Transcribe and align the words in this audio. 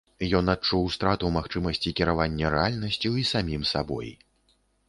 Ён 0.37 0.45
адчуў 0.53 0.87
страту 0.95 1.29
магчымасці 1.35 1.93
кіравання 2.01 2.53
рэальнасцю 2.57 3.15
і 3.25 3.29
самім 3.33 3.71
сабой. 3.75 4.09